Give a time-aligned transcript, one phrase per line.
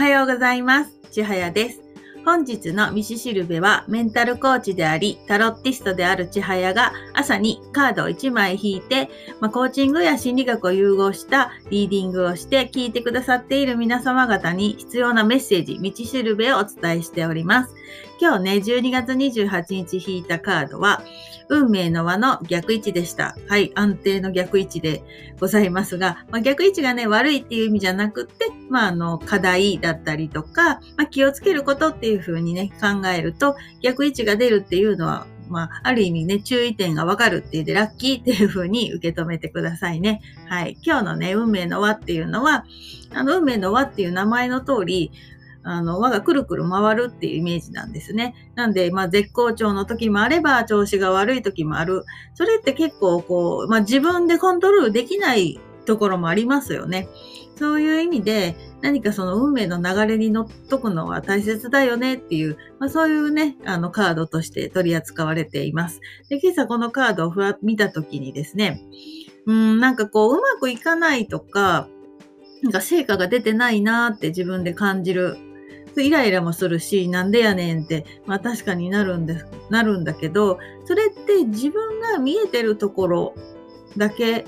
[0.00, 0.98] はようございます。
[1.10, 1.82] ちはやです。
[2.24, 9.10] 本日の道しるべはメンタルコーチであり、タロッティストであるちはやが朝にカードを1枚引いて、
[9.40, 17.74] まあ、コーチングや心理学を融合したリーディングをして聞いてくださっている皆様方に必要なメッセージ、道しるべをお伝えしております。
[18.20, 21.02] 今日ね、12月28日引いたカードは、
[21.50, 23.36] 運命の輪の逆位置でした。
[23.48, 25.02] はい、安定の逆位置で
[25.40, 40.20] ございますが、まあ、逆位置がね、悪いっていう意味じゃなくて、まあ、あの、課題だったりとか、まあ、気をつけることっていうふうにね、考えると、逆位置が出るっていうのは、まあ、ある意味ね、注意点がわかるっていうで、ラッキーっていう風に受け止めてくださいね。
[40.46, 40.78] はい。
[40.82, 42.64] 今日のね、運命の輪っていうのは、
[43.12, 45.10] あの、運命の輪っていう名前の通り、
[45.62, 48.34] あの、輪がくるくる回るっていうイメージなんですね。
[48.54, 52.04] なんで、まあ、絶好調の時もあれば、調子が悪い時もある。
[52.34, 57.08] それって結構、こう、まあ、自分でコントロールできないところもありますよね。
[57.56, 66.00] そういう意味で、何かその運命の流れに乗っとくのは大切だよねっていう、まあ、そういうね、あのカードとして取り扱われています。
[66.30, 68.80] で、今朝このカードをふわ見たときにですね、
[69.46, 71.86] うん、なんかこう、うまくいかないとか、
[72.62, 75.36] なんか成果が出てないなって自分で感じる
[75.98, 83.34] イライラもするし、なんでやねんって、まあ確かになるんです、なるんだけど、それって自分が見えてるところ
[83.96, 84.46] だけ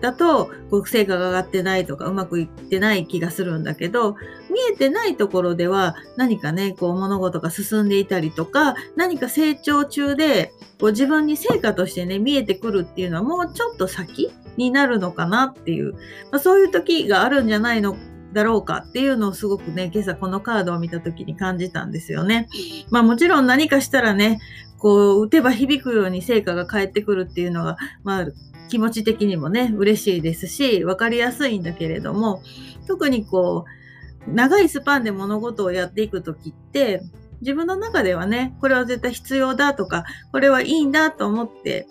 [0.00, 4.16] だと、こう成果が上がってないとか、うまくいってない気がするんだけど、
[4.50, 15.98] 見えてないところでは何かね、こう物事が進んでいたりとか、何か成長中で、こう自分に成果としてね、見えてくるっていうのはもうちょっと先になるのかなっていう、ま
[16.32, 17.96] あ、そういう時があるんじゃないの
[18.32, 22.48] だろうかっていうのをすごくね、今朝このカードを見た時に感じたんですよね。
[22.90, 24.40] まあもちろん何かしたらね、
[24.78, 28.26] こう、打てば響くように成果が返ってくるっていうのが、まあ
[28.68, 32.42] 気持ち的にもね、嬉しいですし、わかりやすいんだけれども、
[32.86, 33.64] 特にこ
[34.28, 37.02] う、長いスパンで物事をやっていく時って、
[37.40, 41.88] 自分の中ではね、これは絶対必要だとか、これはいいんだと思って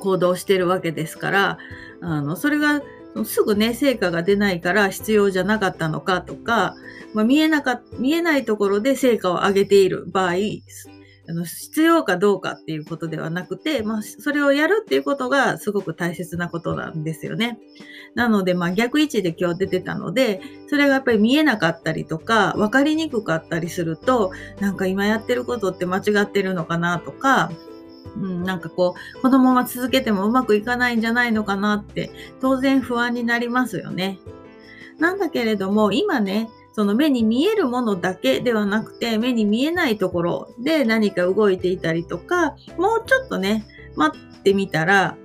[0.00, 1.58] 行動してるわけですから、
[2.00, 2.82] あの、それが
[3.24, 6.74] すぐね、成果が出ないから必要じゃなかったのかとか、
[7.14, 10.34] まあ、見えなか、見えないところで成果を上げている場合、
[11.30, 17.58] あの必要かどうかっていうことではなくて、まあ、それをやるっていうことがすごく大切なことなんですよね。
[18.14, 27.52] なので、まあ、逆位置で今日出てたので、それがやっぱり見えなかったりとか、分かりにくかったりすると、なんか今やってることって間違ってるのかなとか、
[28.16, 32.10] うん、なんかこう、このまま続けてもうまくいかないんじゃないのかなって、
[32.40, 34.18] 当然不安になりますよね。
[34.98, 43.66] なんだけれども、今ね、その目に見えるものだけではなくて、目に見えないところで何か動いていたりとか、もうちょっとね、
[43.96, 45.16] 待ってみたら、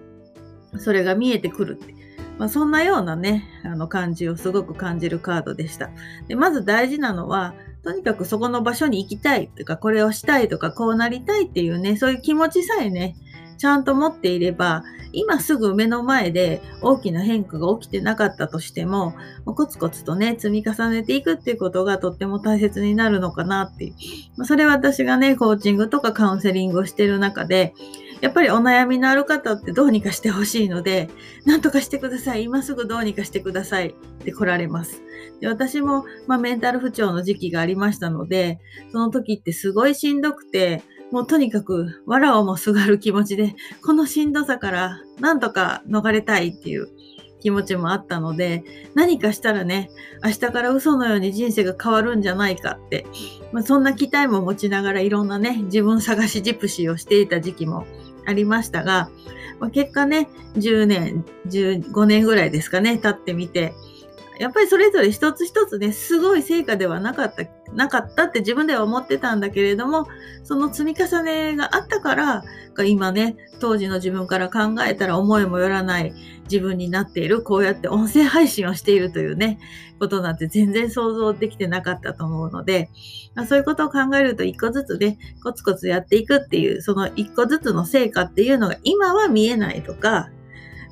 [0.77, 1.93] それが見えてくるって。
[2.39, 5.91] まあ、そんなようなね、あの感じをすごく感じるカードでした。
[6.27, 13.16] でまず大事なのは、とにかくそこの場所に行きたいとか、これをしたいとか、こうなりたいっていうね、そういう気持ちさえね、
[13.57, 19.13] ちゃんと持っていれば、今すぐ目の前で大きな変化が起きてなかったとしても、
[19.45, 23.93] コツコツとね、積み重ねていくっていうことがとっても大切になるのかなってい
[24.38, 24.45] う。
[24.45, 27.73] それは私がね、コーチングとかカウンセリングをしてる中で、
[28.23, 31.09] やっぱりお悩みのある方ってどうにかしてほしいので、
[31.45, 32.44] なんとかしてください。
[32.44, 35.01] 今すぐどうにかしてくださいって来られます。
[35.41, 38.61] で私も、まあ、メンタル不調の時期がありましたので、
[38.94, 46.88] その時ってすごいしんどくて、もうとにかく、わらをもすがる気持ちで、このしんどさからなんとか逃れたいっていう
[47.41, 48.63] 気持ちもあったので、
[48.95, 49.90] 何かしたらね、
[50.23, 53.05] 明日から嘘のように人生が変わるんじゃないかって、
[53.51, 57.85] まあ、そんな期待も持ちながらいろんなね、自分探しジプシーをしていた時期も
[58.25, 59.09] ありましたが、
[59.59, 63.73] まあ、結果ね、10年、15年ぐらいですかね、経ってみて、
[64.39, 67.44] やっぱりそれぞれ一つ一つね、すごい成果ではなかった、
[67.75, 70.07] なかったって自分では思ってたんだけれども、
[70.44, 72.44] その積み重ねがあったから、
[72.85, 76.13] 今ね、当時の自分から考えたら思いもよらない
[76.44, 79.59] 自分になっている、こうやって音声配信をしているというね、
[79.99, 82.90] ことなんて全然想像できてなかったと思うので、
[83.35, 90.29] まあ、そういうことを考えると一個ずつね、コツコツやっていくっていう、その一個ずつの成果っていうのが今は見えないとか、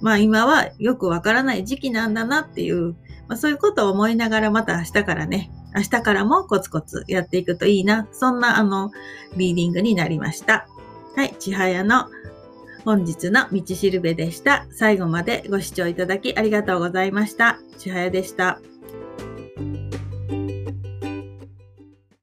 [0.02, 2.96] まあ今はよくわからない時期なんだなっていう、
[3.28, 8.92] まあ、そういうことを思いながらまた明日からね、明日からもコツコツやっていくといいな、そんなあの、
[9.36, 10.68] リーディングになりました。
[11.16, 12.10] はい、ちはやの
[12.86, 14.66] 本日の道しるべでした。
[14.72, 17.60] 最後までご視聴いただきありがとうございました。
[17.78, 18.60] ちはやでした。